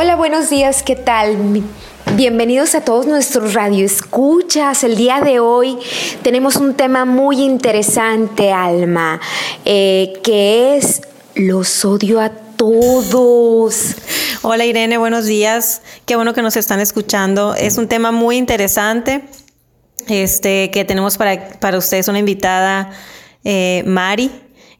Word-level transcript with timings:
Hola, 0.00 0.14
buenos 0.14 0.48
días, 0.48 0.84
¿qué 0.84 0.94
tal? 0.94 1.36
Bienvenidos 2.14 2.76
a 2.76 2.82
todos 2.82 3.08
nuestros 3.08 3.54
radioescuchas. 3.54 4.84
El 4.84 4.94
día 4.94 5.20
de 5.20 5.40
hoy 5.40 5.76
tenemos 6.22 6.54
un 6.54 6.74
tema 6.74 7.04
muy 7.04 7.40
interesante, 7.42 8.52
Alma, 8.52 9.20
eh, 9.64 10.12
que 10.22 10.76
es 10.76 11.02
los 11.34 11.84
odio 11.84 12.20
a 12.20 12.28
todos. 12.30 13.96
Hola 14.42 14.66
Irene, 14.66 14.98
buenos 14.98 15.26
días. 15.26 15.82
Qué 16.06 16.14
bueno 16.14 16.32
que 16.32 16.42
nos 16.42 16.56
están 16.56 16.78
escuchando. 16.78 17.56
Es 17.56 17.76
un 17.76 17.88
tema 17.88 18.12
muy 18.12 18.36
interesante. 18.36 19.24
Este 20.06 20.70
que 20.70 20.84
tenemos 20.84 21.18
para, 21.18 21.58
para 21.58 21.76
ustedes 21.76 22.06
una 22.06 22.20
invitada, 22.20 22.92
eh, 23.42 23.82
Mari. 23.84 24.30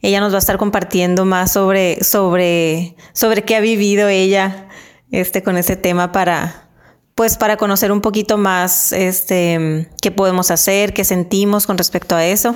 Ella 0.01 0.21
nos 0.21 0.31
va 0.31 0.37
a 0.37 0.39
estar 0.39 0.57
compartiendo 0.57 1.25
más 1.25 1.51
sobre, 1.51 2.01
sobre, 2.05 2.95
sobre 3.11 3.43
qué 3.43 3.57
ha 3.57 3.59
vivido 3.59 4.07
ella 4.07 4.68
este, 5.11 5.43
con 5.43 5.57
ese 5.57 5.75
tema 5.75 6.11
para, 6.11 6.67
pues 7.15 7.37
para 7.37 7.57
conocer 7.57 7.91
un 7.91 8.01
poquito 8.01 8.37
más 8.37 8.91
este, 8.93 9.89
qué 10.01 10.11
podemos 10.11 10.51
hacer, 10.51 10.93
qué 10.93 11.03
sentimos 11.03 11.65
con 11.65 11.77
respecto 11.77 12.15
a 12.15 12.25
eso. 12.25 12.55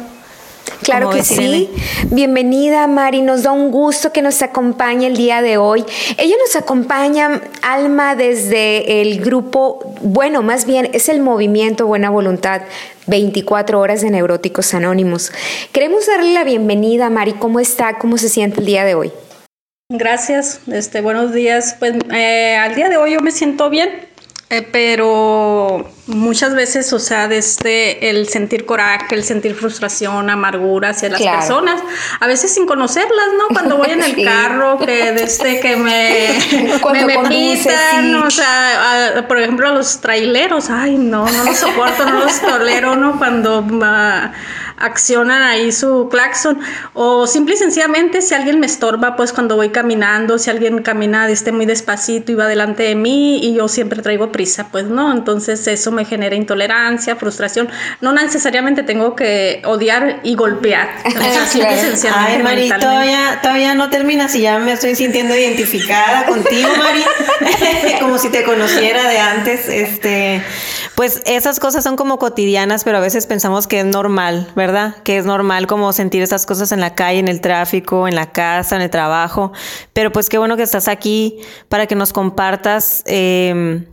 Claro 0.82 1.10
que 1.10 1.24
sí. 1.24 1.70
Bienvenida, 2.10 2.88
Mari. 2.88 3.22
Nos 3.22 3.44
da 3.44 3.52
un 3.52 3.72
gusto 3.72 4.12
que 4.12 4.22
nos 4.22 4.42
acompañe 4.42 5.08
el 5.08 5.16
día 5.16 5.42
de 5.42 5.58
hoy. 5.58 5.86
Ella 6.18 6.36
nos 6.40 6.56
acompaña, 6.56 7.42
Alma, 7.62 8.16
desde 8.16 9.02
el 9.02 9.22
grupo, 9.22 9.96
bueno, 10.02 10.42
más 10.42 10.66
bien 10.66 10.90
es 10.94 11.10
el 11.10 11.22
movimiento 11.22 11.88
Buena 11.88 12.10
Voluntad, 12.10 12.64
24 13.08 13.80
horas 13.80 14.02
de 14.02 14.12
Neuróticos 14.12 14.74
Anónimos. 14.74 15.32
Queremos 15.72 16.08
darle 16.08 16.34
la 16.34 16.44
bienvenida, 16.44 17.10
Mari. 17.10 17.34
¿Cómo 17.34 17.60
está? 17.60 17.98
¿Cómo 17.98 18.18
se 18.18 18.30
siente 18.30 18.60
el 18.60 18.66
día 18.66 18.84
de 18.84 18.96
hoy? 18.96 19.12
Gracias, 19.96 20.60
este, 20.72 21.02
buenos 21.02 21.34
días. 21.34 21.76
Pues 21.78 21.94
eh, 22.12 22.58
al 22.58 22.74
día 22.74 22.90
de 22.90 22.98
hoy 22.98 23.14
yo 23.14 23.20
me 23.20 23.30
siento 23.30 23.70
bien, 23.70 23.92
eh, 24.50 24.68
pero 24.72 25.88
muchas 26.08 26.56
veces, 26.56 26.92
o 26.94 26.98
sea, 26.98 27.28
desde 27.28 28.10
el 28.10 28.28
sentir 28.28 28.66
coraje, 28.66 29.14
el 29.14 29.24
sentir 29.24 29.54
frustración, 29.54 30.32
amargura 30.32 30.90
hacia 30.90 31.10
las 31.10 31.22
personas, 31.22 31.80
a 32.20 32.26
veces 32.26 32.52
sin 32.52 32.66
conocerlas, 32.66 33.28
¿no? 33.38 33.50
Cuando 33.50 33.78
voy 33.78 33.92
en 33.92 34.02
el 34.02 34.26
carro, 34.26 34.80
que 34.80 35.12
desde 35.12 35.60
que 35.60 35.76
me, 35.76 36.40
me, 36.92 37.06
me 37.06 37.30
pitan, 37.30 38.16
o 38.16 38.32
sea, 38.32 39.24
por 39.28 39.40
ejemplo, 39.40 39.68
a 39.68 39.74
los 39.74 40.02
traileros, 40.02 40.72
ay, 40.72 40.98
no, 40.98 41.28
no 41.30 41.44
los 41.44 41.58
soporto, 41.58 42.04
no 42.04 42.22
los 42.22 42.42
tolero, 42.42 42.96
¿no? 42.96 43.20
Cuando 43.20 43.64
accionan 44.84 45.42
ahí 45.42 45.72
su 45.72 46.08
claxon 46.10 46.60
o 46.94 47.26
simple 47.28 47.56
y 47.56 47.58
sencillamente 47.58 48.22
si 48.22 48.36
alguien 48.36 48.60
me 48.60 48.66
estorba 48.66 49.16
pues 49.16 49.34
cuando 49.34 49.56
voy 49.56 49.70
caminando 49.70 50.38
si 50.38 50.50
alguien 50.50 50.82
camina 50.84 51.30
esté 51.30 51.52
muy 51.52 51.66
despacito 51.66 52.32
y 52.32 52.36
va 52.36 52.48
delante 52.48 52.84
de 52.84 52.96
mí 52.96 53.40
y 53.44 53.56
yo 53.56 53.68
siempre 53.68 54.02
traigo 54.02 54.32
prisa 54.32 54.68
pues 54.72 54.86
no 54.86 55.12
entonces 55.12 55.66
eso 55.68 55.92
me 55.92 56.06
genera 56.06 56.36
intolerancia 56.36 57.16
frustración. 57.16 57.70
No 58.02 58.14
necesariamente 58.14 58.84
tengo 58.84 59.16
que 59.16 59.62
odiar 59.66 60.20
y 60.24 60.36
golpear. 60.36 60.90
Ay 62.16 62.42
Mari 62.44 62.70
todavía, 62.70 63.40
todavía 63.42 63.74
no 63.76 63.90
terminas 63.90 64.36
y 64.36 64.42
ya 64.42 64.60
me 64.60 64.74
estoy 64.74 64.96
sintiendo 64.96 65.36
identificada 65.36 66.26
contigo 66.26 66.70
Mari. 66.78 67.04
Como 68.00 68.18
si 68.18 68.30
te 68.30 68.44
conociera 68.44 69.08
de 69.08 69.20
antes 69.20 69.70
este 69.70 70.44
pues 70.96 71.24
esas 71.26 71.60
cosas 71.60 71.84
son 71.84 71.96
como 71.96 72.20
cotidianas 72.20 72.84
pero 72.84 72.98
a 72.98 73.02
veces 73.02 73.26
pensamos 73.26 73.66
que 73.66 73.80
es 73.80 73.86
normal 73.86 74.52
¿verdad? 74.56 74.73
Que 75.04 75.18
es 75.18 75.26
normal 75.26 75.68
como 75.68 75.94
sentir 75.94 76.22
esas 76.22 76.46
cosas 76.46 76.72
en 76.72 76.80
la 76.80 76.96
calle, 76.96 77.20
en 77.20 77.28
el 77.28 77.42
tráfico, 77.42 78.08
en 78.08 78.16
la 78.16 78.32
casa, 78.32 78.76
en 78.76 78.82
el 78.82 78.90
trabajo. 78.90 79.52
Pero 79.94 80.12
pues 80.12 80.30
qué 80.30 80.38
bueno 80.38 80.58
que 80.58 80.64
estás 80.64 80.88
aquí 80.88 81.40
para 81.70 81.88
que 81.88 81.96
nos 81.96 82.14
compartas 82.14 83.04
em, 83.06 83.86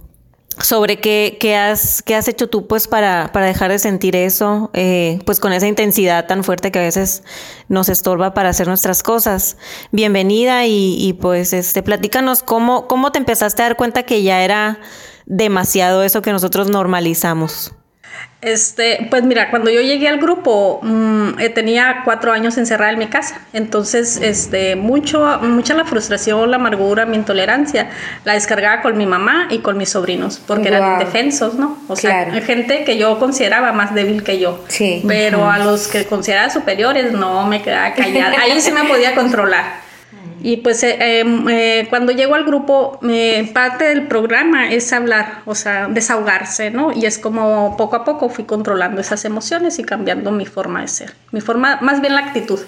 sobre 0.59 1.01
qué, 1.01 1.39
qué, 1.41 1.57
has, 1.57 2.03
qué 2.03 2.15
has 2.15 2.29
hecho 2.29 2.49
tú 2.49 2.67
pues 2.67 2.89
para, 2.89 3.31
para 3.33 3.47
dejar 3.47 3.71
de 3.71 3.79
sentir 3.79 4.17
eso, 4.17 4.71
eh, 4.75 5.19
pues 5.25 5.41
con 5.41 5.53
esa 5.53 5.67
intensidad 5.67 6.27
tan 6.27 6.45
fuerte 6.45 6.71
que 6.71 6.79
a 6.79 6.83
veces 6.83 7.23
nos 7.69 7.89
estorba 7.89 8.35
para 8.35 8.51
hacer 8.51 8.67
nuestras 8.67 9.03
cosas. 9.03 9.57
Bienvenida 9.93 10.67
y, 10.67 10.97
y 10.99 11.13
pues 11.15 11.53
este, 11.53 11.83
platícanos 11.83 12.43
cómo, 12.43 12.89
cómo 12.89 13.13
te 13.13 13.19
empezaste 13.19 13.63
a 13.63 13.67
dar 13.67 13.77
cuenta 13.77 14.03
que 14.03 14.23
ya 14.23 14.43
era 14.43 14.81
demasiado 15.27 16.03
eso 16.03 16.23
que 16.23 16.33
nosotros 16.33 16.69
normalizamos. 16.71 17.73
Este, 18.43 19.07
pues 19.11 19.23
mira, 19.23 19.51
cuando 19.51 19.71
yo 19.71 19.83
llegué 19.83 20.09
al 20.09 20.19
grupo 20.19 20.81
mm, 20.83 21.39
eh, 21.41 21.51
tenía 21.51 22.01
cuatro 22.07 22.33
años 22.33 22.57
encerrada 22.57 22.93
en 22.93 22.99
mi 22.99 23.07
casa, 23.07 23.43
entonces 23.53 24.19
este, 24.23 24.77
mucho, 24.77 25.41
mucha 25.43 25.75
la 25.75 25.85
frustración, 25.85 26.51
la 26.51 26.57
amargura, 26.57 27.05
mi 27.05 27.17
intolerancia 27.17 27.91
la 28.25 28.33
descargaba 28.33 28.81
con 28.81 28.97
mi 28.97 29.05
mamá 29.05 29.49
y 29.51 29.59
con 29.59 29.77
mis 29.77 29.91
sobrinos, 29.91 30.41
porque 30.47 30.69
eran 30.69 30.93
indefensos, 30.93 31.57
¿no? 31.57 31.77
O 31.87 31.97
sea, 31.97 32.33
gente 32.41 32.85
que 32.85 32.97
yo 32.97 33.19
consideraba 33.19 33.73
más 33.73 33.95
débil 33.95 34.23
que 34.25 34.39
yo, 34.39 34.65
sí. 34.69 35.05
pero 35.07 35.51
a 35.51 35.59
los 35.59 35.87
que 35.87 36.07
consideraba 36.07 36.49
superiores 36.49 37.13
no 37.13 37.47
me 37.47 37.61
quedaba 37.61 37.93
callada, 37.93 38.41
ahí 38.41 38.59
sí 38.63 38.73
me 38.73 38.85
podía 38.85 39.15
controlar. 39.15 39.90
Y 40.43 40.59
pues 40.59 40.83
eh, 40.83 41.21
em, 41.21 41.49
eh, 41.49 41.87
cuando 41.91 42.13
llego 42.13 42.35
al 42.35 42.45
grupo, 42.45 42.99
eh, 43.09 43.51
parte 43.53 43.85
del 43.85 44.07
programa 44.07 44.71
es 44.71 44.93
hablar, 44.93 45.43
o 45.47 45.55
sea, 45.55 45.89
desahogarse, 45.89 46.71
¿no? 46.71 46.93
Y 46.93 47.07
es 47.07 47.19
como 47.19 47.77
poco 47.77 47.97
a 47.97 48.05
poco 48.05 48.29
fui 48.29 48.45
controlando 48.45 49.01
esas 49.01 49.25
emociones 49.25 49.79
y 49.79 49.85
cambiando 49.85 50.31
mi 50.33 50.47
forma 50.47 50.81
de 50.81 50.89
ser, 50.89 51.15
mi 51.33 51.41
forma, 51.41 51.79
más 51.83 52.01
bien 52.01 52.15
la 52.15 52.21
actitud. 52.21 52.61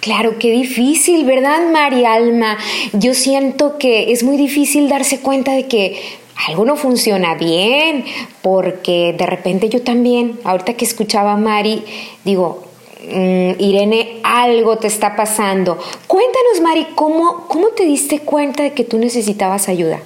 Claro, 0.00 0.38
qué 0.38 0.50
difícil, 0.50 1.24
¿verdad, 1.24 1.70
María 1.70 2.14
Alma? 2.14 2.58
Yo 2.92 3.14
siento 3.14 3.78
que 3.78 4.12
es 4.12 4.22
muy 4.22 4.36
difícil 4.36 4.88
darse 4.88 5.20
cuenta 5.20 5.52
de 5.52 5.66
que 5.66 6.00
algo 6.48 6.64
no 6.64 6.76
funciona 6.76 7.34
bien, 7.34 8.04
porque 8.42 9.14
de 9.16 9.26
repente 9.26 9.68
yo 9.68 9.82
también, 9.82 10.38
ahorita 10.44 10.74
que 10.74 10.84
escuchaba 10.84 11.32
a 11.32 11.36
Mari, 11.36 11.84
digo, 12.24 12.71
Mm, 13.04 13.54
Irene, 13.58 14.20
algo 14.22 14.78
te 14.78 14.86
está 14.86 15.16
pasando. 15.16 15.78
Cuéntanos, 16.06 16.60
Mari, 16.62 16.86
¿cómo, 16.94 17.46
cómo 17.48 17.68
te 17.68 17.84
diste 17.84 18.20
cuenta 18.20 18.62
de 18.62 18.72
que 18.72 18.84
tú 18.84 18.98
necesitabas 18.98 19.68
ayuda? 19.68 19.98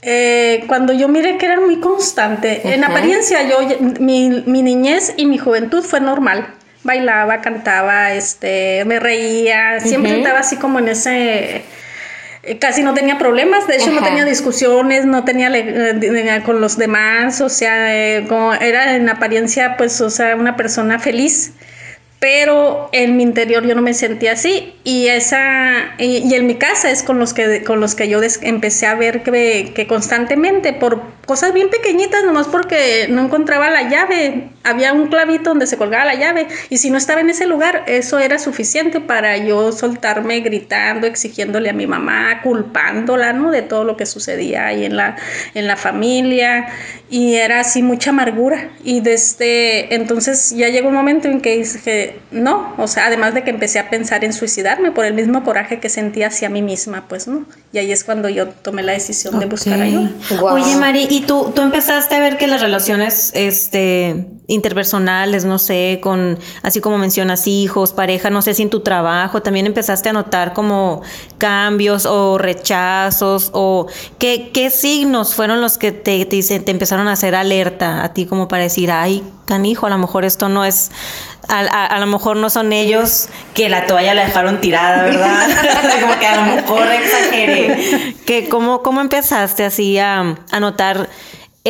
Eh, 0.00 0.64
cuando 0.68 0.92
yo 0.92 1.08
miré 1.08 1.36
que 1.38 1.46
era 1.46 1.60
muy 1.60 1.80
constante, 1.80 2.72
en 2.72 2.84
apariencia 2.84 3.42
yo, 3.48 3.58
mi, 4.00 4.28
niñez 4.28 5.12
y 5.16 5.26
mi 5.26 5.38
juventud 5.38 5.82
fue 5.82 6.00
normal. 6.00 6.54
Bailaba, 6.84 7.40
cantaba, 7.40 8.14
este, 8.14 8.84
me 8.86 9.00
reía, 9.00 9.80
siempre 9.80 10.18
estaba 10.18 10.38
así 10.38 10.56
como 10.56 10.78
en 10.78 10.88
ese 10.88 11.64
eh, 12.44 12.58
casi 12.58 12.82
no 12.82 12.94
tenía 12.94 13.18
problemas, 13.18 13.66
de 13.66 13.76
hecho 13.76 13.90
no 13.90 14.02
tenía 14.02 14.24
discusiones, 14.24 15.04
no 15.04 15.24
tenía 15.24 15.50
eh, 15.52 16.42
con 16.46 16.60
los 16.60 16.78
demás, 16.78 17.40
o 17.40 17.48
sea, 17.48 17.92
era 17.92 18.94
en 18.94 19.08
apariencia 19.08 19.76
pues, 19.76 20.00
o 20.00 20.08
sea, 20.08 20.36
una 20.36 20.56
persona 20.56 21.00
feliz 21.00 21.52
pero 22.20 22.88
en 22.92 23.16
mi 23.16 23.22
interior 23.22 23.64
yo 23.64 23.76
no 23.76 23.82
me 23.82 23.94
sentía 23.94 24.32
así. 24.32 24.74
Y 24.82 25.06
esa 25.06 25.94
y, 25.98 26.34
en 26.34 26.46
mi 26.46 26.56
casa 26.56 26.90
es 26.90 27.02
con 27.02 27.18
los 27.18 27.32
que 27.32 27.62
con 27.62 27.80
los 27.80 27.94
que 27.94 28.08
yo 28.08 28.20
empecé 28.42 28.86
a 28.86 28.94
ver 28.96 29.22
que, 29.22 29.72
que, 29.74 29.86
constantemente 29.86 30.72
por 30.72 31.00
cosas 31.26 31.52
bien 31.52 31.68
pequeñitas 31.70 32.24
nomás 32.24 32.48
porque 32.48 33.06
no 33.08 33.22
encontraba 33.22 33.70
la 33.70 33.88
llave. 33.88 34.50
Había 34.64 34.92
un 34.92 35.06
clavito 35.06 35.50
donde 35.50 35.66
se 35.66 35.76
colgaba 35.76 36.04
la 36.04 36.14
llave 36.14 36.48
y 36.70 36.78
si 36.78 36.90
no 36.90 36.98
estaba 36.98 37.20
en 37.20 37.30
ese 37.30 37.46
lugar 37.46 37.84
eso 37.86 38.18
era 38.18 38.38
suficiente 38.38 39.00
para 39.00 39.36
yo 39.36 39.70
soltarme 39.70 40.40
gritando 40.40 41.06
exigiéndole 41.06 41.70
a 41.70 41.72
mi 41.72 41.86
mamá 41.86 42.42
culpándola 42.42 43.32
no 43.32 43.50
de 43.50 43.62
todo 43.62 43.84
lo 43.84 43.96
que 43.96 44.06
sucedía 44.06 44.66
ahí 44.66 44.84
en 44.84 44.96
la 44.96 45.16
en 45.54 45.68
la 45.68 45.76
familia. 45.76 46.66
Y 47.10 47.36
era 47.36 47.60
así 47.60 47.82
mucha 47.82 48.10
amargura. 48.10 48.70
Y 48.84 49.00
desde 49.00 49.94
entonces 49.94 50.50
ya 50.50 50.68
llegó 50.68 50.88
un 50.88 50.94
momento 50.94 51.28
en 51.28 51.40
que 51.40 51.64
no, 52.30 52.74
o 52.78 52.88
sea, 52.88 53.06
además 53.06 53.34
de 53.34 53.44
que 53.44 53.50
empecé 53.50 53.78
a 53.78 53.90
pensar 53.90 54.24
en 54.24 54.32
suicidarme 54.32 54.90
por 54.92 55.04
el 55.04 55.14
mismo 55.14 55.44
coraje 55.44 55.80
que 55.80 55.88
sentía 55.88 56.28
hacia 56.28 56.48
mí 56.48 56.62
misma, 56.62 57.06
pues 57.08 57.26
no, 57.28 57.44
y 57.72 57.78
ahí 57.78 57.92
es 57.92 58.04
cuando 58.04 58.28
yo 58.28 58.48
tomé 58.48 58.82
la 58.82 58.92
decisión 58.92 59.38
de 59.38 59.46
buscar 59.46 59.80
ayuda. 59.80 60.10
Oye, 60.42 60.76
Mari, 60.76 61.06
¿y 61.10 61.20
tú, 61.22 61.52
tú 61.54 61.62
empezaste 61.62 62.14
a 62.14 62.20
ver 62.20 62.36
que 62.36 62.46
las 62.46 62.60
relaciones 62.60 63.32
este, 63.34 64.26
interpersonales, 64.46 65.44
no 65.44 65.58
sé, 65.58 66.00
con, 66.02 66.38
así 66.62 66.80
como 66.80 66.98
mencionas, 66.98 67.46
hijos, 67.46 67.92
pareja, 67.92 68.30
no 68.30 68.42
sé 68.42 68.54
si 68.54 68.62
en 68.62 68.70
tu 68.70 68.80
trabajo 68.80 69.42
también 69.42 69.66
empezaste 69.66 70.08
a 70.08 70.12
notar 70.12 70.54
como 70.54 71.02
cambios 71.36 72.06
o 72.06 72.38
rechazos 72.38 73.50
o 73.52 73.86
qué, 74.18 74.50
qué 74.52 74.70
signos 74.70 75.34
fueron 75.34 75.60
los 75.60 75.78
que 75.78 75.92
te, 75.92 76.24
te, 76.24 76.42
te 76.42 76.70
empezaron 76.70 77.08
a 77.08 77.12
hacer 77.12 77.34
alerta 77.34 78.04
a 78.04 78.14
ti 78.14 78.26
como 78.26 78.48
para 78.48 78.62
decir, 78.62 78.90
ay, 78.90 79.22
canijo, 79.44 79.86
a 79.86 79.90
lo 79.90 79.98
mejor 79.98 80.24
esto 80.24 80.48
no 80.48 80.64
es, 80.64 80.90
a, 81.48 81.98
lo 81.98 82.06
mejor 82.06 82.36
no 82.36 82.50
son 82.50 82.72
ellos 82.72 83.28
que 83.54 83.68
la 83.68 83.86
toalla 83.86 84.14
la 84.14 84.26
dejaron 84.26 84.60
tirada, 84.60 85.04
¿verdad? 85.04 85.48
como 86.00 86.18
que 86.18 86.26
a 86.26 86.36
lo 86.36 86.54
mejor 86.54 86.86
exageré. 86.92 88.14
Que, 88.26 88.48
¿cómo, 88.48 88.82
¿Cómo 88.82 89.00
empezaste 89.00 89.64
así 89.64 89.98
a, 89.98 90.36
a 90.50 90.60
notar 90.60 91.08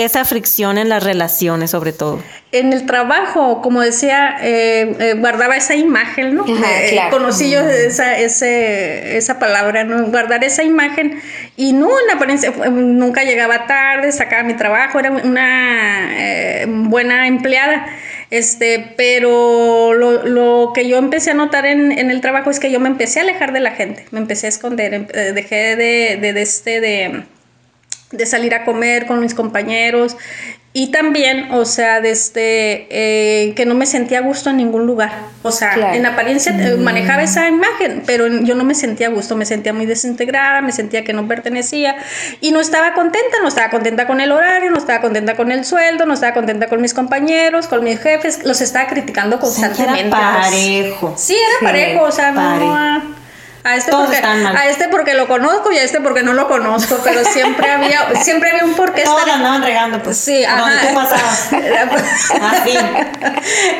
esa 0.04 0.24
fricción 0.24 0.78
en 0.78 0.88
las 0.88 1.02
relaciones 1.02 1.70
sobre 1.70 1.92
todo? 1.92 2.20
En 2.52 2.72
el 2.72 2.86
trabajo, 2.86 3.60
como 3.62 3.80
decía, 3.80 4.36
eh, 4.40 4.96
eh, 4.98 5.14
guardaba 5.18 5.56
esa 5.56 5.74
imagen, 5.74 6.34
¿no? 6.34 6.46
Eh, 6.46 6.98
conocí 7.10 7.50
yo 7.50 7.60
esa, 7.60 8.16
esa 8.16 9.38
palabra, 9.38 9.84
¿no? 9.84 10.06
Guardar 10.06 10.44
esa 10.44 10.62
imagen 10.62 11.20
y 11.56 11.72
no, 11.72 11.88
en 11.88 12.16
apariencia, 12.16 12.50
nunca 12.70 13.24
llegaba 13.24 13.66
tarde, 13.66 14.12
sacaba 14.12 14.44
mi 14.44 14.54
trabajo, 14.54 14.98
era 14.98 15.10
una 15.10 16.64
buena 16.66 17.26
empleada. 17.26 17.86
Este, 18.30 18.92
pero 18.96 19.94
lo, 19.94 20.26
lo, 20.26 20.72
que 20.74 20.86
yo 20.86 20.98
empecé 20.98 21.30
a 21.30 21.34
notar 21.34 21.64
en, 21.64 21.92
en, 21.92 22.10
el 22.10 22.20
trabajo 22.20 22.50
es 22.50 22.60
que 22.60 22.70
yo 22.70 22.78
me 22.78 22.88
empecé 22.88 23.20
a 23.20 23.22
alejar 23.22 23.52
de 23.52 23.60
la 23.60 23.70
gente, 23.70 24.04
me 24.10 24.18
empecé 24.18 24.46
a 24.46 24.50
esconder, 24.50 24.92
em, 24.92 25.06
dejé 25.06 25.76
de, 25.76 26.18
de, 26.20 26.32
de, 26.34 26.42
este, 26.42 26.80
de 26.80 27.22
de 28.10 28.26
salir 28.26 28.54
a 28.54 28.64
comer 28.64 29.06
con 29.06 29.20
mis 29.20 29.34
compañeros 29.34 30.16
y 30.78 30.92
también, 30.92 31.50
o 31.50 31.64
sea, 31.64 32.00
desde 32.00 32.86
eh, 32.88 33.52
que 33.56 33.66
no 33.66 33.74
me 33.74 33.84
sentía 33.84 34.18
a 34.18 34.20
gusto 34.20 34.50
en 34.50 34.58
ningún 34.58 34.86
lugar. 34.86 35.10
O 35.42 35.50
sea, 35.50 35.96
en 35.96 36.06
apariencia 36.06 36.52
eh, 36.52 36.76
mm. 36.76 36.80
manejaba 36.80 37.24
esa 37.24 37.48
imagen, 37.48 38.04
pero 38.06 38.28
yo 38.28 38.54
no 38.54 38.62
me 38.62 38.76
sentía 38.76 39.08
a 39.08 39.10
gusto, 39.10 39.34
me 39.34 39.44
sentía 39.44 39.72
muy 39.72 39.86
desintegrada, 39.86 40.60
me 40.60 40.70
sentía 40.70 41.02
que 41.02 41.12
no 41.12 41.26
pertenecía 41.26 41.96
y 42.40 42.52
no 42.52 42.60
estaba 42.60 42.94
contenta, 42.94 43.38
no 43.42 43.48
estaba 43.48 43.70
contenta 43.70 44.06
con 44.06 44.20
el 44.20 44.30
horario, 44.30 44.70
no 44.70 44.78
estaba 44.78 45.00
contenta 45.00 45.34
con 45.34 45.50
el 45.50 45.64
sueldo, 45.64 46.06
no 46.06 46.14
estaba 46.14 46.32
contenta 46.32 46.68
con 46.68 46.80
mis 46.80 46.94
compañeros, 46.94 47.66
con 47.66 47.82
mis 47.82 47.98
jefes, 47.98 48.44
los 48.44 48.60
estaba 48.60 48.86
criticando 48.86 49.40
constantemente. 49.40 50.06
era 50.06 50.38
parejo. 50.42 51.12
Sí, 51.18 51.34
era 51.34 51.72
parejo, 51.72 52.04
o 52.04 52.12
sea, 52.12 52.30
no 52.30 53.17
a 53.64 53.76
este, 53.76 53.90
porque, 53.90 54.16
a 54.16 54.68
este 54.68 54.88
porque 54.88 55.14
lo 55.14 55.26
conozco 55.26 55.72
y 55.72 55.78
a 55.78 55.82
este 55.82 56.00
porque 56.00 56.22
no 56.22 56.32
lo 56.32 56.48
conozco, 56.48 56.98
pero 57.02 57.24
siempre 57.24 57.70
había, 57.70 58.14
siempre 58.22 58.50
había 58.50 58.64
un 58.64 58.74
porqué 58.74 59.02
Todos 59.02 59.20
estar. 59.20 59.34
andaban 59.34 59.62
regando, 59.62 60.02
pues. 60.02 60.16
Sí, 60.16 60.44
ajá. 60.44 60.88
tú 60.88 60.94
pasabas. 60.94 61.50
Así. 62.40 62.78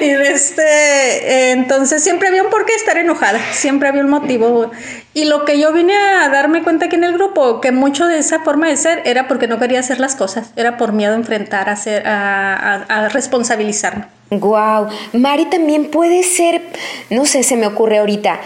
y 0.01 0.11
este, 0.11 1.53
entonces 1.53 2.03
siempre 2.03 2.29
había 2.29 2.43
un 2.43 2.51
porqué 2.51 2.75
estar 2.75 2.99
enojada, 2.99 3.39
siempre 3.53 3.89
había 3.89 4.03
un 4.03 4.11
motivo. 4.11 4.71
Y 5.15 5.25
lo 5.25 5.45
que 5.45 5.59
yo 5.59 5.73
vine 5.73 5.97
a 5.97 6.29
darme 6.29 6.63
cuenta 6.63 6.87
aquí 6.87 6.97
en 6.97 7.05
el 7.05 7.15
grupo, 7.15 7.61
que 7.61 7.73
mucho 7.73 8.07
de 8.07 8.19
esa 8.19 8.41
forma 8.41 8.69
de 8.69 8.77
ser 8.77 9.03
era 9.05 9.27
porque 9.27 9.49
no 9.49 9.59
quería 9.59 9.81
hacer 9.81 10.01
las 10.01 10.17
cosas, 10.17 10.51
era 10.57 10.77
por 10.77 10.93
miedo 10.93 11.13
a 11.13 11.17
enfrentar, 11.17 11.69
a, 11.69 11.73
hacer, 11.73 12.07
a, 12.07 12.55
a, 12.55 13.05
a 13.05 13.09
responsabilizarme. 13.09 14.07
Wow, 14.31 14.89
Mari 15.15 15.47
también 15.47 15.91
puede 15.91 16.23
ser, 16.23 16.61
no 17.09 17.25
sé, 17.25 17.43
se 17.43 17.57
me 17.57 17.67
ocurre 17.67 17.99
ahorita 17.99 18.39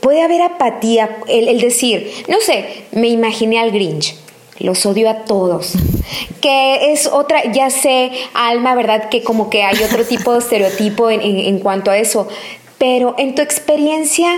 puede 0.00 0.22
haber 0.22 0.42
apatía, 0.42 1.18
el, 1.28 1.60
decir, 1.60 2.10
no 2.28 2.40
sé, 2.40 2.84
me 2.92 3.08
imaginé 3.08 3.58
al 3.58 3.70
Grinch, 3.70 4.14
los 4.58 4.84
odio 4.86 5.08
a 5.10 5.24
todos. 5.24 5.74
Que 6.40 6.92
es 6.92 7.06
otra, 7.06 7.44
ya 7.52 7.70
sé, 7.70 8.10
Alma, 8.34 8.74
¿verdad? 8.74 9.08
Que 9.08 9.22
como 9.22 9.50
que 9.50 9.62
hay 9.62 9.82
otro 9.82 10.04
tipo 10.04 10.32
de 10.32 10.38
estereotipo 10.38 11.10
en, 11.10 11.20
en, 11.20 11.58
cuanto 11.58 11.90
a 11.90 11.98
eso. 11.98 12.28
Pero 12.78 13.14
en 13.18 13.34
tu 13.34 13.42
experiencia, 13.42 14.30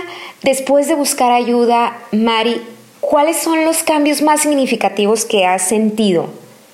después 0.43 0.87
de 0.87 0.95
buscar 0.95 1.31
ayuda, 1.31 1.97
Mari, 2.11 2.61
¿cuáles 2.99 3.37
son 3.37 3.65
los 3.65 3.83
cambios 3.83 4.21
más 4.21 4.41
significativos 4.41 5.25
que 5.25 5.45
has 5.45 5.67
sentido 5.67 6.27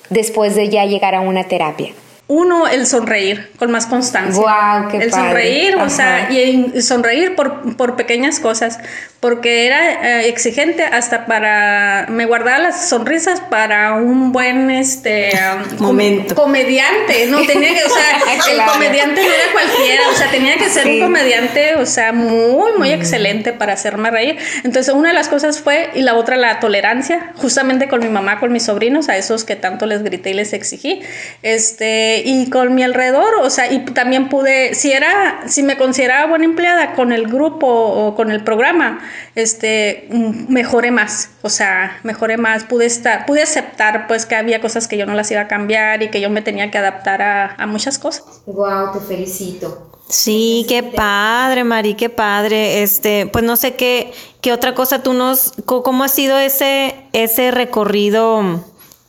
después 0.09 0.55
de 0.55 0.69
ya 0.69 0.85
llegar 0.85 1.13
a 1.13 1.21
una 1.21 1.43
terapia? 1.43 1.93
Uno, 2.29 2.67
el 2.67 2.85
sonreír 2.85 3.51
con 3.57 3.71
más 3.71 3.85
constancia. 3.85 4.41
Wow, 4.41 4.89
qué 4.91 4.97
el 4.97 5.13
sonreír, 5.13 5.77
o 5.77 5.89
sea, 5.89 6.29
y 6.29 6.81
sonreír 6.81 7.35
por, 7.35 7.77
por, 7.77 7.95
pequeñas 7.95 8.41
cosas, 8.41 8.79
porque 9.21 9.65
era 9.65 10.19
eh, 10.19 10.27
exigente 10.27 10.83
hasta 10.83 11.25
para, 11.25 12.05
me 12.09 12.25
guardaba 12.25 12.59
las 12.59 12.89
sonrisas 12.89 13.39
para 13.39 13.93
un 13.93 14.33
buen, 14.33 14.69
este, 14.69 15.31
um, 15.79 15.81
momento. 15.81 16.35
comediante, 16.35 17.27
no 17.27 17.45
tenía 17.45 17.69
que, 17.69 17.85
o 17.85 17.89
sea, 17.89 18.51
el 18.51 18.71
comediante 18.73 19.21
no 19.23 19.31
era 19.31 19.51
cualquiera, 19.53 20.01
o 20.11 20.13
sea, 20.13 20.29
tenía 20.29 20.57
que 20.57 20.69
ser 20.69 20.85
un 20.85 20.99
comediante, 20.99 21.75
o 21.75 21.85
sea, 21.85 22.11
muy, 22.11 22.73
muy 22.77 22.91
excelente 22.91 23.53
para 23.53 23.71
hacerme 23.71 24.11
reír. 24.11 24.37
Entonces, 24.65 24.93
una 24.93 25.09
de 25.09 25.15
las 25.15 25.29
cosas 25.29 25.61
fue, 25.61 25.91
y 25.95 26.01
la 26.01 26.15
otra, 26.15 26.35
la 26.35 26.59
tolerancia, 26.59 27.31
justamente 27.37 27.87
con 27.87 28.01
mi 28.01 28.09
mamá, 28.09 28.41
con 28.41 28.51
mis 28.51 28.63
sobrinos, 28.63 29.07
a 29.07 29.15
esos 29.15 29.45
que 29.45 29.55
tanto 29.55 29.85
les 29.85 30.03
grité 30.03 30.31
y 30.31 30.33
les 30.33 30.51
exigí, 30.51 31.01
este, 31.41 32.16
y 32.25 32.49
con 32.49 32.75
mi 32.75 32.83
alrededor, 32.83 33.35
o 33.41 33.49
sea, 33.49 33.71
y 33.71 33.79
también 33.85 34.29
pude, 34.29 34.73
si 34.75 34.91
era, 34.91 35.41
si 35.47 35.63
me 35.63 35.77
consideraba 35.77 36.27
buena 36.27 36.45
empleada 36.45 36.93
con 36.93 37.11
el 37.11 37.27
grupo 37.27 37.67
o 37.67 38.15
con 38.15 38.31
el 38.31 38.43
programa, 38.43 38.99
este, 39.35 40.07
mm, 40.09 40.51
mejoré 40.51 40.91
más, 40.91 41.29
o 41.41 41.49
sea, 41.49 41.99
mejoré 42.03 42.37
más, 42.37 42.63
pude 42.63 42.85
estar, 42.85 43.25
pude 43.25 43.41
aceptar 43.41 44.07
pues 44.07 44.25
que 44.25 44.35
había 44.35 44.61
cosas 44.61 44.87
que 44.87 44.97
yo 44.97 45.05
no 45.05 45.13
las 45.13 45.29
iba 45.31 45.41
a 45.41 45.47
cambiar 45.47 46.03
y 46.03 46.09
que 46.09 46.21
yo 46.21 46.29
me 46.29 46.41
tenía 46.41 46.71
que 46.71 46.77
adaptar 46.77 47.21
a, 47.21 47.55
a 47.57 47.67
muchas 47.67 47.97
cosas. 47.99 48.41
Wow, 48.45 48.93
te 48.93 48.99
felicito. 48.99 49.91
Sí, 50.09 50.65
qué 50.69 50.83
padre, 50.83 51.63
Mari, 51.63 51.95
qué 51.95 52.09
padre. 52.09 52.81
Este, 52.81 53.27
pues 53.27 53.43
no 53.43 53.57
sé 53.57 53.75
qué, 53.75 54.13
qué 54.41 54.53
otra 54.53 54.73
cosa 54.73 55.03
tú 55.03 55.13
nos, 55.13 55.53
cómo 55.65 56.03
ha 56.03 56.07
sido 56.07 56.39
ese, 56.39 56.95
ese 57.11 57.51
recorrido 57.51 58.63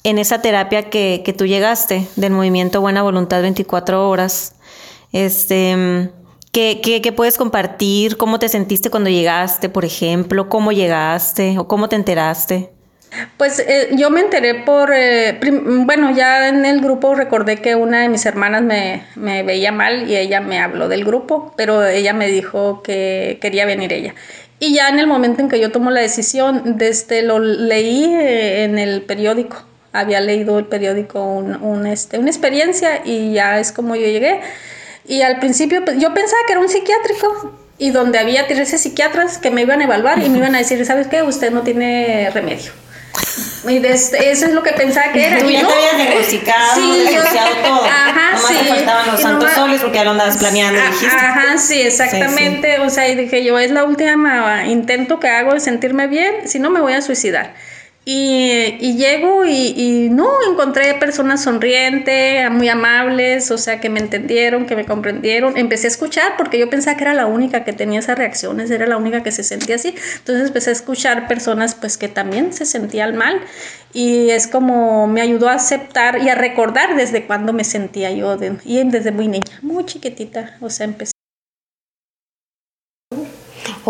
en 0.08 0.18
esa 0.18 0.40
terapia 0.40 0.88
que, 0.90 1.22
que 1.24 1.32
tú 1.32 1.46
llegaste 1.46 2.06
del 2.16 2.32
movimiento 2.32 2.80
Buena 2.80 3.02
Voluntad 3.02 3.42
24 3.42 4.08
horas. 4.08 4.54
Este, 5.12 6.10
¿qué, 6.52 7.12
puedes 7.14 7.36
compartir? 7.36 8.16
¿Cómo 8.16 8.38
te 8.38 8.48
sentiste 8.48 8.90
cuando 8.90 9.10
llegaste, 9.10 9.68
por 9.68 9.84
ejemplo? 9.84 10.48
¿Cómo 10.48 10.72
llegaste 10.72 11.58
o 11.58 11.68
cómo 11.68 11.88
te 11.88 11.96
enteraste? 11.96 12.70
Pues 13.36 13.58
eh, 13.58 13.88
yo 13.92 14.10
me 14.10 14.20
enteré 14.20 14.54
por, 14.54 14.92
eh, 14.94 15.38
bueno, 15.40 16.14
ya 16.14 16.48
en 16.48 16.66
el 16.66 16.80
grupo 16.80 17.14
recordé 17.14 17.56
que 17.56 17.74
una 17.74 18.00
de 18.00 18.08
mis 18.08 18.26
hermanas 18.26 18.62
me, 18.62 19.04
me, 19.14 19.42
veía 19.42 19.72
mal 19.72 20.10
y 20.10 20.16
ella 20.16 20.40
me 20.40 20.58
habló 20.58 20.88
del 20.88 21.04
grupo, 21.04 21.54
pero 21.56 21.86
ella 21.86 22.12
me 22.12 22.28
dijo 22.28 22.82
que 22.82 23.38
quería 23.40 23.64
venir 23.64 23.92
ella. 23.92 24.14
Y 24.60 24.74
ya 24.74 24.88
en 24.88 24.98
el 24.98 25.06
momento 25.06 25.40
en 25.40 25.48
que 25.48 25.60
yo 25.60 25.70
tomo 25.70 25.90
la 25.90 26.00
decisión, 26.00 26.76
desde 26.76 27.22
lo 27.22 27.38
leí 27.38 28.04
eh, 28.04 28.64
en 28.64 28.78
el 28.78 29.02
periódico 29.02 29.67
había 29.92 30.20
leído 30.20 30.58
el 30.58 30.66
periódico 30.66 31.22
un, 31.22 31.86
este, 31.86 32.18
una 32.18 32.28
experiencia 32.30 33.02
y 33.04 33.32
ya 33.32 33.58
es 33.58 33.72
como 33.72 33.96
yo 33.96 34.06
llegué. 34.06 34.40
Y 35.06 35.22
al 35.22 35.38
principio 35.38 35.84
pues, 35.84 35.98
yo 35.98 36.12
pensaba 36.14 36.42
que 36.46 36.52
era 36.52 36.60
un 36.60 36.68
psiquiátrico 36.68 37.58
y 37.78 37.90
donde 37.90 38.18
había 38.18 38.46
13 38.46 38.76
psiquiatras 38.76 39.38
que 39.38 39.50
me 39.50 39.62
iban 39.62 39.80
a 39.80 39.84
evaluar 39.84 40.22
y 40.22 40.28
me 40.28 40.38
iban 40.38 40.54
a 40.54 40.58
decir, 40.58 40.84
¿sabes 40.84 41.06
qué? 41.06 41.22
Usted 41.22 41.50
no 41.50 41.62
tiene 41.62 42.30
remedio. 42.34 42.72
Y 43.66 43.84
este, 43.84 44.30
eso 44.30 44.46
es 44.46 44.52
lo 44.52 44.62
que 44.62 44.72
pensaba 44.72 45.12
que 45.12 45.26
era. 45.26 45.38
Tú 45.38 45.50
ya 45.50 45.66
te 45.66 45.72
habías 45.72 45.96
diagnosticado, 45.96 46.74
sí, 46.74 47.16
todo. 47.64 47.84
Ajá, 47.84 48.36
Nomás 48.36 48.48
sí. 48.48 48.56
te 48.60 48.64
faltaban 48.64 49.06
los 49.12 49.20
santos 49.20 49.52
soles 49.52 49.80
porque 49.80 49.96
ya 49.96 50.04
lo 50.04 50.10
andabas 50.12 50.36
planeando, 50.36 50.80
dijiste. 50.80 51.16
Ajá, 51.16 51.58
sí, 51.58 51.82
exactamente. 51.82 52.78
O 52.78 52.90
sea, 52.90 53.08
y 53.08 53.16
dije 53.16 53.44
yo, 53.44 53.58
es 53.58 53.70
la 53.70 53.84
última 53.84 54.64
intento 54.66 55.18
que 55.18 55.28
hago 55.28 55.54
de 55.54 55.60
sentirme 55.60 56.06
bien, 56.06 56.48
si 56.48 56.58
no 56.58 56.70
me 56.70 56.80
voy 56.80 56.92
a 56.92 57.02
suicidar. 57.02 57.54
Y, 58.10 58.96
llego 58.96 59.44
y, 59.44 60.08
no, 60.10 60.30
encontré 60.50 60.94
personas 60.94 61.42
sonrientes, 61.42 62.50
muy 62.50 62.66
amables, 62.70 63.50
o 63.50 63.58
sea, 63.58 63.80
que 63.80 63.90
me 63.90 64.00
entendieron, 64.00 64.64
que 64.64 64.74
me 64.76 64.86
comprendieron. 64.86 65.58
Empecé 65.58 65.88
a 65.88 65.90
escuchar 65.90 66.38
porque 66.38 66.58
yo 66.58 66.70
pensaba 66.70 66.96
que 66.96 67.04
era 67.04 67.12
la 67.12 67.26
única 67.26 67.64
que 67.64 67.74
tenía 67.74 67.98
esas 67.98 68.16
reacciones, 68.16 68.70
era 68.70 68.86
la 68.86 68.96
única 68.96 69.22
que 69.22 69.30
se 69.30 69.44
sentía 69.44 69.74
así. 69.74 69.94
Entonces 70.16 70.48
empecé 70.48 70.70
a 70.70 70.72
escuchar 70.72 71.28
personas 71.28 71.74
pues 71.74 71.98
que 71.98 72.08
también 72.08 72.54
se 72.54 72.64
sentían 72.64 73.14
mal 73.14 73.42
y 73.92 74.30
es 74.30 74.46
como 74.46 75.06
me 75.06 75.20
ayudó 75.20 75.50
a 75.50 75.54
aceptar 75.54 76.22
y 76.22 76.30
a 76.30 76.34
recordar 76.34 76.96
desde 76.96 77.26
cuando 77.26 77.52
me 77.52 77.64
sentía 77.64 78.10
yo, 78.10 78.38
y 78.64 78.82
desde 78.84 79.12
muy 79.12 79.28
niña, 79.28 79.58
muy 79.60 79.84
chiquitita, 79.84 80.56
o 80.62 80.70
sea, 80.70 80.86
empecé. 80.86 81.17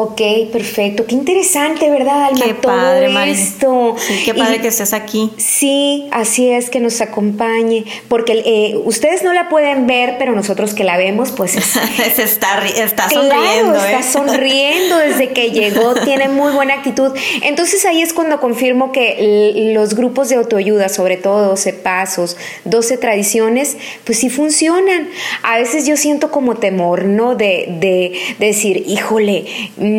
Ok, 0.01 0.21
perfecto. 0.53 1.07
Qué 1.07 1.17
interesante, 1.17 1.91
¿verdad, 1.91 2.27
Alma? 2.27 2.45
Qué 2.45 2.55
padre, 2.55 3.33
esto. 3.33 3.97
qué 4.25 4.33
padre 4.33 4.61
que 4.61 4.69
estés 4.69 4.93
aquí. 4.93 5.33
Sí, 5.39 6.07
así 6.13 6.49
es, 6.49 6.71
que 6.71 6.79
nos 6.79 7.01
acompañe. 7.01 7.85
Porque 8.07 8.45
eh, 8.47 8.77
ustedes 8.85 9.25
no 9.25 9.33
la 9.33 9.49
pueden 9.49 9.89
ver, 9.89 10.15
pero 10.17 10.37
nosotros 10.37 10.73
que 10.75 10.85
la 10.85 10.97
vemos, 10.97 11.33
pues 11.33 11.51
Se 12.15 12.23
está, 12.23 12.65
está 12.65 13.11
sonriendo. 13.11 13.75
está 13.75 13.99
¿eh? 13.99 14.03
sonriendo 14.05 14.99
desde 14.99 15.31
que 15.31 15.51
llegó, 15.51 15.95
tiene 15.95 16.29
muy 16.29 16.53
buena 16.53 16.75
actitud. 16.75 17.13
Entonces 17.43 17.85
ahí 17.85 18.01
es 18.01 18.13
cuando 18.13 18.39
confirmo 18.39 18.93
que 18.93 19.73
los 19.75 19.95
grupos 19.95 20.29
de 20.29 20.37
autoayuda, 20.37 20.91
sobre 20.91 21.17
todo 21.17 21.49
12 21.49 21.73
pasos, 21.73 22.37
12 22.67 22.99
tradiciones, 22.99 23.77
pues 24.05 24.21
sí 24.21 24.31
funcionan. 24.31 25.09
A 25.43 25.59
veces 25.59 25.89
yo 25.89 25.97
siento 25.97 26.31
como 26.31 26.55
temor, 26.55 27.07
¿no? 27.07 27.35
De, 27.35 27.67
de, 27.81 28.17
de 28.39 28.47
decir, 28.47 28.85
híjole, 28.87 29.47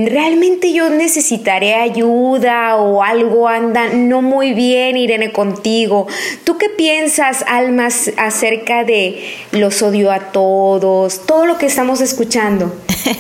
realmente 0.08 0.74
yo 0.74 0.90
necesitaré 0.90 1.76
ayuda 1.76 2.76
o 2.78 3.04
algo 3.04 3.48
anda 3.48 3.90
no 3.94 4.22
muy 4.22 4.54
bien, 4.54 4.98
Irene, 4.98 5.32
contigo. 5.32 6.08
¿Tú 6.44 6.58
qué 6.58 6.70
piensas, 6.70 7.44
Almas, 7.48 8.12
acerca 8.18 8.84
de 8.84 9.24
los 9.52 9.82
odio 9.82 10.12
a 10.12 10.32
todos, 10.32 11.26
todo 11.26 11.46
lo 11.46 11.58
que 11.58 11.66
estamos 11.66 12.02
escuchando? 12.02 12.74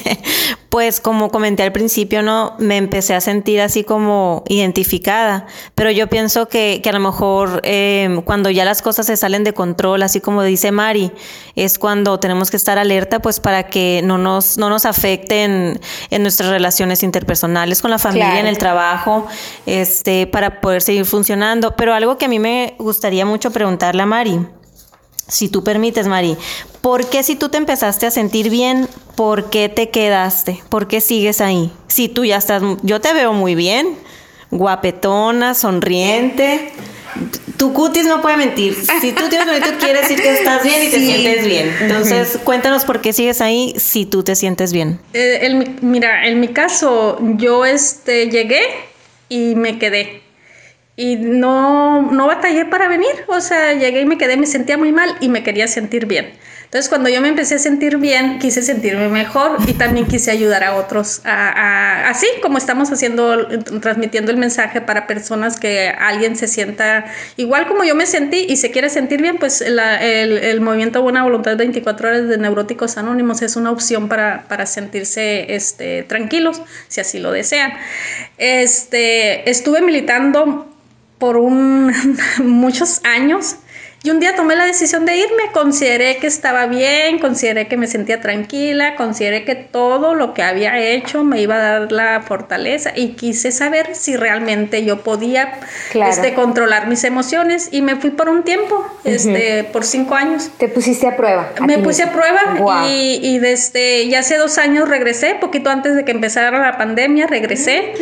pues 0.70 1.00
como 1.00 1.30
comenté 1.30 1.64
al 1.64 1.72
principio, 1.72 2.22
no 2.22 2.56
me 2.60 2.78
empecé 2.78 3.16
a 3.16 3.22
sentir 3.22 3.60
así 3.60 3.84
como 3.84 4.44
identificada, 4.48 5.48
pero 5.74 5.90
yo 5.90 6.08
pienso 6.08 6.48
que, 6.48 6.80
que 6.84 6.90
a 6.90 6.94
lo 6.94 7.00
mejor 7.00 7.62
em, 7.64 8.22
cuando 8.22 8.52
ya 8.52 8.66
las 8.66 8.84
cosas 8.84 9.08
se 9.08 9.18
salen 9.18 9.44
de 9.44 9.54
control, 9.54 10.04
así 10.04 10.22
como 10.22 10.44
dice 10.44 10.72
Mari, 10.72 11.12
es 11.56 11.80
cuando 11.80 12.20
tenemos 12.20 12.52
que 12.52 12.58
estar 12.58 12.78
alerta 12.78 13.20
pues 13.20 13.40
para 13.40 13.64
que 13.64 14.02
no 14.04 14.20
nos, 14.20 14.60
no 14.60 14.70
nos 14.70 14.86
afecten 14.86 15.80
en 16.12 16.22
nuestras 16.22 16.50
relaciones 16.50 17.02
interpersonales 17.02 17.82
con 17.82 17.90
la 17.90 17.98
familia, 17.98 18.40
en 18.40 18.48
el 18.48 18.60
trabajo, 18.60 19.26
este, 19.66 20.28
para 20.28 20.62
poder 20.62 20.84
seguir 20.84 21.06
funcionando. 21.06 21.76
Pero 21.76 21.96
algo 21.96 22.18
que 22.18 22.26
a 22.26 22.30
mí 22.30 22.38
me 22.38 22.76
gustaría 22.78 23.26
mucho 23.26 23.52
preguntarle 23.52 24.04
a 24.04 24.06
Mari, 24.06 24.40
si 25.29 25.48
tú 25.48 25.63
permites, 25.63 26.07
Mari, 26.07 26.36
¿por 26.81 27.07
qué 27.09 27.24
si 27.24 27.36
tú 27.36 27.50
te 27.50 27.57
empezaste 27.57 28.05
a 28.05 28.12
sentir 28.12 28.50
bien, 28.50 28.88
por 29.15 29.50
qué 29.50 29.69
te 29.69 29.89
quedaste? 29.89 30.62
¿Por 30.69 30.88
qué 30.88 31.01
sigues 31.01 31.39
ahí? 31.39 31.71
Si 31.88 32.09
tú 32.09 32.25
ya 32.25 32.38
estás, 32.38 32.62
yo 32.81 33.00
te 33.00 33.13
veo 33.13 33.31
muy 33.31 33.55
bien, 33.55 33.95
guapetona, 34.51 35.53
sonriente. 35.53 36.71
Tu 37.57 37.74
cutis 37.74 38.05
no 38.05 38.21
puede 38.21 38.38
mentir. 38.38 38.75
Si 39.01 39.12
tú 39.12 39.29
tienes 39.29 39.48
bonito, 39.48 39.69
quiere 39.79 40.01
decir 40.01 40.21
que 40.21 40.33
estás 40.33 40.63
bien 40.63 40.83
y 40.83 40.89
te 40.89 41.00
sientes 41.00 41.45
bien. 41.45 41.75
Entonces, 41.81 42.39
cuéntanos 42.43 42.86
por 42.86 43.01
qué 43.01 43.13
sigues 43.13 43.41
ahí 43.41 43.74
si 43.77 44.05
tú 44.05 44.24
te 44.24 44.36
sientes 44.36 44.74
bien. 44.74 45.00
Eh, 45.13 45.77
mira, 45.81 46.27
en 46.27 46.39
mi 46.39 46.50
caso, 46.50 47.19
yo 47.38 47.65
este, 47.65 48.29
llegué 48.29 48.62
y 49.27 49.55
me 49.55 49.77
quedé 49.77 50.24
y 51.00 51.15
no, 51.15 52.12
no 52.12 52.27
batallé 52.27 52.65
para 52.65 52.89
venir, 52.89 53.08
o 53.27 53.39
sea, 53.39 53.72
llegué 53.72 54.01
y 54.01 54.06
me 54.06 54.18
quedé, 54.18 54.36
me 54.36 54.46
sentía 54.46 54.77
muy 54.77 54.91
mal 54.91 55.15
y 55.22 55.29
me 55.29 55.44
quería 55.44 55.65
sentir 55.65 56.08
bien. 56.08 56.34
Entonces, 56.65 56.89
cuando 56.89 57.08
yo 57.08 57.22
me 57.22 57.29
empecé 57.29 57.56
a 57.56 57.60
sentir 57.60 57.96
bien, 57.98 58.38
quise 58.38 58.62
sentirme 58.62 59.08
mejor 59.08 59.60
y 59.65 59.74
también 59.75 60.08
quise 60.08 60.29
ayudar 60.29 60.62
a 60.65 60.75
otros, 60.75 61.22
a, 61.24 62.10
así 62.10 62.27
como 62.41 62.58
estamos 62.58 62.91
haciendo, 62.91 63.48
transmitiendo 63.79 64.29
el 64.29 64.36
mensaje 64.36 64.82
para 64.82 65.08
personas 65.08 65.58
que 65.58 65.88
alguien 65.88 66.36
se 66.36 66.50
sienta 66.50 67.06
igual 67.38 67.65
como 67.70 67.86
yo 67.86 67.96
me 67.96 68.06
sentí 68.06 68.46
y 68.50 68.58
se 68.58 68.70
quiere 68.70 68.89
sentir 68.89 69.22
bien, 69.22 69.38
pues 69.38 69.62
el, 69.62 69.79
el, 69.79 70.60
movimiento 70.60 71.01
Buena 71.01 71.24
Voluntad 71.24 71.56
24 71.56 72.10
horas 72.10 72.27
de 72.27 72.38
Neuróticos 72.38 72.98
Anónimos 72.98 73.41
es 73.41 73.56
una 73.56 73.72
opción 73.72 74.10
para, 74.10 74.44
para 74.50 74.65
sentirse 74.65 75.56
este, 75.56 76.03
tranquilos, 76.03 76.62
si 76.89 77.00
así 77.00 77.20
lo 77.20 77.32
desean. 77.32 77.72
Este, 78.38 79.50
estuve 79.50 79.82
militando 79.82 80.70
por 81.20 81.38
un, 81.38 81.94
muchos 82.44 83.02
años 83.06 83.58
y 84.01 84.12
un 84.12 84.20
día 84.22 84.34
tomé 84.36 84.56
la 84.56 84.65
decisión 84.65 85.06
de 85.06 85.18
irme, 85.18 85.51
consideré 85.51 86.18
que 86.18 86.27
estaba 86.27 86.68
bien, 86.68 87.20
consideré 87.20 87.68
que 87.68 87.75
me 87.75 87.86
sentía 87.86 88.22
tranquila, 88.22 88.96
consideré 88.96 89.44
que 89.44 89.56
todo 89.56 90.15
lo 90.15 90.34
que 90.34 90.41
había 90.41 90.79
hecho 90.79 91.25
me 91.25 91.41
iba 91.41 91.56
a 91.56 91.79
dar 91.79 91.91
la 91.91 92.22
fortaleza 92.22 92.94
y 92.96 93.10
quise 93.10 93.51
saber 93.51 93.96
si 93.96 94.15
realmente 94.15 94.86
yo 94.86 95.01
podía 95.03 95.60
este, 95.94 96.34
controlar 96.34 96.88
mis 96.88 97.03
emociones 97.03 97.68
y 97.72 97.82
me 97.82 97.98
fui 97.98 98.12
por 98.12 98.29
un 98.29 98.44
tiempo, 98.44 98.86
este, 99.03 99.65
por 99.65 99.84
cinco 99.84 100.15
años. 100.15 100.50
¿Te 100.58 100.70
pusiste 100.70 101.06
a 101.06 101.18
prueba? 101.18 101.50
me 101.68 101.79
puse 101.79 102.03
a 102.03 102.13
prueba 102.13 102.88
y, 102.88 103.20
y, 103.22 103.39
desde 103.39 104.08
ya 104.08 104.20
hace 104.20 104.38
dos 104.38 104.58
años 104.58 104.88
regresé, 104.88 105.36
poquito 105.36 105.70
antes 105.70 105.96
de 105.96 106.06
que 106.06 106.12
empezara 106.12 106.58
la 106.60 106.77
pandemia, 106.77 107.27
regresé. 107.27 107.94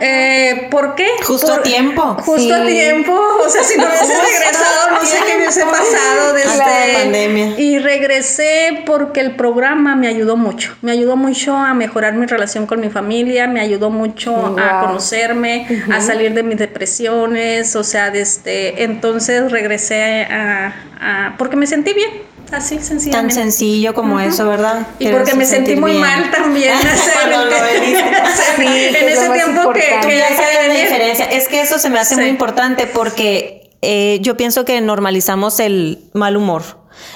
Eh, 0.00 0.68
¿Por 0.70 0.94
qué? 0.94 1.08
Justo 1.24 1.54
a 1.54 1.62
tiempo. 1.62 2.16
Justo 2.20 2.54
a 2.54 2.64
tiempo, 2.64 3.12
o 3.12 3.48
sea, 3.48 3.62
si 3.64 3.76
no 3.76 3.86
hubiese 3.86 4.14
regresado, 4.14 4.90
no 4.92 5.04
sé 5.04 5.23
que 5.26 5.36
hubiese 5.36 5.64
pasado 5.64 6.32
desde 6.34 6.58
la 6.58 6.98
pandemia. 7.02 7.58
Y 7.58 7.78
regresé 7.78 8.82
porque 8.86 9.20
el 9.20 9.36
programa 9.36 9.96
me 9.96 10.08
ayudó 10.08 10.36
mucho. 10.36 10.76
Me 10.82 10.92
ayudó 10.92 11.16
mucho 11.16 11.56
a 11.56 11.74
mejorar 11.74 12.14
mi 12.14 12.26
relación 12.26 12.66
con 12.66 12.80
mi 12.80 12.90
familia, 12.90 13.46
me 13.46 13.60
ayudó 13.60 13.90
mucho 13.90 14.56
a 14.58 14.80
conocerme, 14.80 15.66
a 15.90 16.00
salir 16.00 16.34
de 16.34 16.42
mis 16.42 16.58
depresiones, 16.58 17.74
o 17.76 17.84
sea, 17.84 18.10
desde 18.10 18.84
entonces 18.84 19.50
regresé 19.50 20.26
a, 20.30 21.34
porque 21.38 21.56
me 21.56 21.66
sentí 21.66 21.92
bien. 21.92 22.34
Así, 22.52 22.78
Tan 23.10 23.32
sencillo 23.32 23.94
como 23.94 24.20
eso, 24.20 24.46
¿verdad? 24.46 24.86
Y 25.00 25.08
porque 25.08 25.34
me 25.34 25.44
sentí 25.44 25.74
muy 25.74 25.94
mal 25.94 26.30
también. 26.30 26.74
en 28.58 29.08
ese 29.08 29.28
tiempo 29.30 29.72
que, 29.72 29.80
que 29.80 30.18
ya 30.18 30.68
la 30.68 30.74
diferencia. 30.74 31.24
Es 31.24 31.48
que 31.48 31.62
eso 31.62 31.78
se 31.78 31.90
me 31.90 31.98
hace 31.98 32.14
muy 32.16 32.26
importante 32.26 32.86
porque 32.86 33.63
eh, 33.84 34.18
yo 34.20 34.36
pienso 34.36 34.64
que 34.64 34.80
normalizamos 34.80 35.60
el 35.60 35.98
mal 36.12 36.36
humor. 36.36 36.62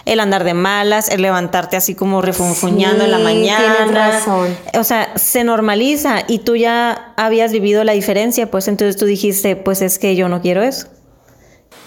El 0.05 0.21
andar 0.21 0.45
de 0.45 0.55
malas, 0.55 1.09
el 1.09 1.23
levantarte 1.23 1.77
así 1.77 1.95
como 1.95 2.21
refunfuñando 2.21 3.05
en 3.05 3.11
la 3.13 3.19
mañana. 3.19 3.87
razón. 3.87 4.55
O 4.75 4.85
sea, 4.85 5.17
se 5.17 5.45
normaliza 5.45 6.23
y 6.27 6.41
tú 6.41 6.57
ya 6.57 7.15
habías 7.17 7.53
vivido 7.53 7.85
la 7.85 7.93
diferencia, 7.93 8.51
pues 8.51 8.69
entonces 8.69 8.97
tú 8.97 9.07
dijiste, 9.07 9.57
pues 9.57 9.81
es 9.81 9.99
que 9.99 10.17
yo 10.17 10.29
no 10.29 10.43
quiero 10.43 10.63
eso. 10.63 10.89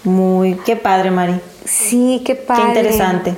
Muy, 0.04 0.54
qué 0.64 0.74
padre, 0.74 1.10
Mari. 1.10 1.34
Sí, 1.64 2.22
qué 2.24 2.34
padre. 2.34 2.62
Qué 2.62 2.68
interesante. 2.68 3.34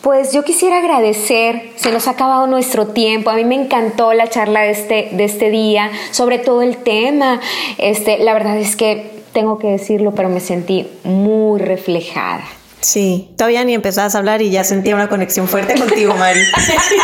Pues 0.00 0.32
yo 0.32 0.42
quisiera 0.42 0.78
agradecer, 0.78 1.70
se 1.76 1.92
nos 1.92 2.08
ha 2.08 2.12
acabado 2.12 2.48
nuestro 2.48 2.88
tiempo, 2.88 3.30
a 3.30 3.36
mí 3.36 3.44
me 3.44 3.54
encantó 3.54 4.12
la 4.14 4.28
charla 4.28 4.62
de 4.62 4.70
este, 4.72 5.10
de 5.12 5.24
este 5.24 5.50
día, 5.50 5.92
sobre 6.10 6.38
todo 6.38 6.62
el 6.62 6.78
tema, 6.78 7.40
este, 7.78 8.18
la 8.18 8.34
verdad 8.34 8.58
es 8.58 8.74
que 8.74 9.21
tengo 9.32 9.58
que 9.58 9.68
decirlo, 9.68 10.14
pero 10.14 10.28
me 10.28 10.40
sentí 10.40 10.86
muy 11.04 11.60
reflejada. 11.60 12.44
Sí, 12.80 13.30
todavía 13.36 13.64
ni 13.64 13.74
empezabas 13.74 14.14
a 14.16 14.18
hablar 14.18 14.42
y 14.42 14.50
ya 14.50 14.64
sentía 14.64 14.96
una 14.96 15.08
conexión 15.08 15.46
fuerte 15.46 15.78
contigo, 15.78 16.14
Mari. 16.16 16.40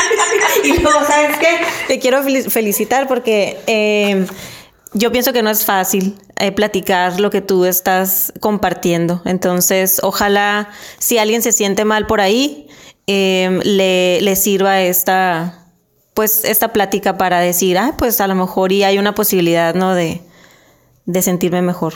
y 0.64 0.80
luego, 0.80 0.99
¿sabes 1.06 1.37
qué? 1.38 1.58
Te 1.87 2.00
quiero 2.00 2.23
felicitar 2.23 3.06
porque 3.06 3.58
eh, 3.68 4.26
yo 4.92 5.12
pienso 5.12 5.32
que 5.32 5.42
no 5.42 5.50
es 5.50 5.64
fácil 5.64 6.18
eh, 6.37 6.50
platicar 6.50 7.20
lo 7.20 7.30
que 7.30 7.40
tú 7.42 7.64
estás 7.64 8.32
compartiendo. 8.40 9.23
Entonces, 9.25 10.00
ojalá 10.02 10.68
si 10.99 11.18
alguien 11.18 11.42
se 11.42 11.52
siente 11.52 11.85
mal 11.85 12.06
por 12.06 12.20
ahí, 12.20 12.66
eh, 13.06 13.61
le, 13.62 14.20
le 14.20 14.35
sirva 14.35 14.82
esta, 14.82 15.68
pues, 16.12 16.44
esta 16.44 16.73
plática 16.73 17.16
para 17.18 17.38
decir, 17.38 17.78
ah, 17.78 17.94
pues 17.97 18.20
a 18.20 18.26
lo 18.26 18.35
mejor 18.35 18.73
y 18.73 18.82
hay 18.82 18.99
una 18.99 19.14
posibilidad, 19.14 19.76
¿no? 19.76 19.94
De, 19.94 20.23
de 21.09 21.23
sentirme 21.23 21.62
mejor. 21.62 21.95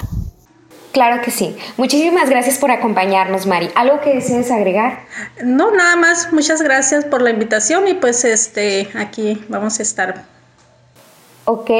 Claro 0.92 1.23
que 1.23 1.31
sí. 1.31 1.54
Muchísimas 1.76 2.28
gracias 2.28 2.59
por 2.59 2.71
acompañarnos, 2.71 3.47
Mari. 3.47 3.71
¿Algo 3.75 4.00
que 4.00 4.14
desees 4.14 4.50
agregar? 4.50 5.07
No, 5.42 5.71
nada 5.71 5.97
más. 5.97 6.33
Muchas 6.33 6.61
gracias 6.61 7.04
por 7.04 7.23
la 7.23 7.31
invitación 7.31 7.88
y 7.88 7.95
pues 7.95 8.25
este 8.25 8.88
aquí 8.95 9.42
vamos 9.49 9.78
a 9.78 9.83
estar. 9.83 10.25
Ok, 11.45 11.71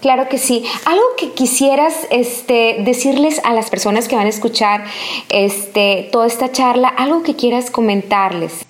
claro 0.00 0.28
que 0.28 0.38
sí. 0.38 0.64
Algo 0.86 1.02
que 1.18 1.32
quisieras 1.32 1.94
este, 2.10 2.76
decirles 2.80 3.40
a 3.44 3.52
las 3.52 3.68
personas 3.68 4.08
que 4.08 4.16
van 4.16 4.26
a 4.26 4.30
escuchar 4.30 4.84
este, 5.28 6.08
toda 6.12 6.26
esta 6.26 6.52
charla, 6.52 6.88
algo 6.88 7.22
que 7.22 7.36
quieras 7.36 7.70
comentarles. 7.70 8.64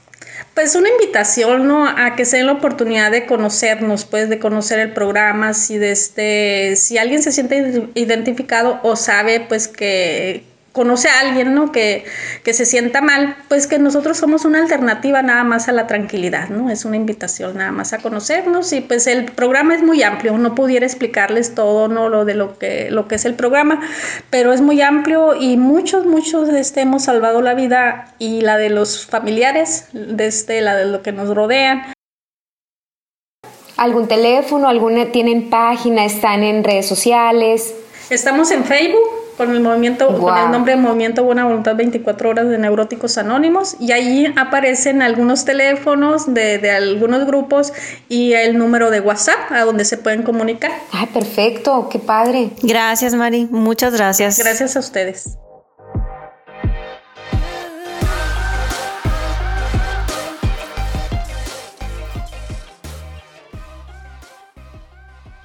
Pues 0.54 0.74
una 0.74 0.88
invitación, 0.90 1.68
¿no? 1.68 1.86
A 1.86 2.16
que 2.16 2.24
se 2.24 2.38
den 2.38 2.46
la 2.46 2.52
oportunidad 2.52 3.10
de 3.10 3.24
conocernos, 3.24 4.04
pues 4.04 4.28
de 4.28 4.38
conocer 4.38 4.78
el 4.80 4.92
programa, 4.92 5.54
si 5.54 5.76
este, 5.76 6.76
si 6.76 6.98
alguien 6.98 7.22
se 7.22 7.32
siente 7.32 7.88
identificado 7.94 8.80
o 8.82 8.96
sabe 8.96 9.40
pues 9.40 9.68
que, 9.68 10.49
conoce 10.72 11.08
a 11.08 11.20
alguien, 11.20 11.54
¿no? 11.54 11.72
Que, 11.72 12.04
que, 12.44 12.52
se 12.54 12.64
sienta 12.64 13.00
mal, 13.00 13.36
pues 13.48 13.66
que 13.66 13.78
nosotros 13.78 14.18
somos 14.18 14.44
una 14.44 14.58
alternativa 14.58 15.22
nada 15.22 15.42
más 15.42 15.68
a 15.68 15.72
la 15.72 15.86
tranquilidad, 15.86 16.48
¿no? 16.48 16.70
Es 16.70 16.84
una 16.84 16.96
invitación 16.96 17.56
nada 17.56 17.72
más 17.72 17.92
a 17.92 17.98
conocernos 17.98 18.72
y 18.72 18.80
pues 18.80 19.06
el 19.06 19.24
programa 19.24 19.74
es 19.74 19.82
muy 19.82 20.02
amplio, 20.02 20.36
no 20.38 20.54
pudiera 20.54 20.86
explicarles 20.86 21.54
todo, 21.54 21.88
¿no? 21.88 22.08
Lo 22.08 22.24
de 22.24 22.34
lo 22.34 22.58
que, 22.58 22.90
lo 22.90 23.08
que 23.08 23.16
es 23.16 23.24
el 23.24 23.34
programa, 23.34 23.80
pero 24.30 24.52
es 24.52 24.60
muy 24.60 24.80
amplio 24.80 25.34
y 25.34 25.56
muchos, 25.56 26.06
muchos 26.06 26.48
de 26.48 26.60
este 26.60 26.82
hemos 26.82 27.04
salvado 27.04 27.42
la 27.42 27.54
vida 27.54 28.14
y 28.18 28.40
la 28.40 28.56
de 28.56 28.70
los 28.70 29.06
familiares, 29.06 29.88
de 29.92 30.26
este, 30.26 30.60
la 30.60 30.76
de 30.76 30.86
lo 30.86 31.02
que 31.02 31.12
nos 31.12 31.34
rodean. 31.34 31.92
¿Algún 33.76 34.08
teléfono? 34.08 34.68
¿Alguna, 34.68 35.10
¿Tienen 35.10 35.48
página? 35.48 36.04
¿Están 36.04 36.42
en 36.44 36.62
redes 36.62 36.86
sociales? 36.86 37.74
Estamos 38.10 38.50
en 38.50 38.64
Facebook 38.64 39.19
con 39.40 39.56
el 39.56 39.60
movimiento, 39.60 40.18
con 40.18 40.36
el 40.36 40.50
nombre 40.50 40.76
Movimiento 40.76 41.24
Buena 41.24 41.46
Voluntad 41.46 41.74
24 41.74 42.28
Horas 42.28 42.48
de 42.50 42.58
Neuróticos 42.58 43.16
Anónimos 43.16 43.74
y 43.80 43.92
ahí 43.92 44.30
aparecen 44.36 45.00
algunos 45.00 45.46
teléfonos 45.46 46.34
de, 46.34 46.58
de 46.58 46.70
algunos 46.70 47.26
grupos 47.26 47.72
y 48.10 48.34
el 48.34 48.58
número 48.58 48.90
de 48.90 49.00
WhatsApp 49.00 49.50
a 49.50 49.64
donde 49.64 49.86
se 49.86 49.96
pueden 49.96 50.24
comunicar. 50.24 50.72
Ay, 50.92 51.06
perfecto, 51.06 51.88
qué 51.90 51.98
padre. 51.98 52.50
Gracias, 52.62 53.14
Mari, 53.14 53.48
muchas 53.50 53.94
gracias. 53.94 54.38
Gracias 54.38 54.76
a 54.76 54.80
ustedes. 54.80 55.38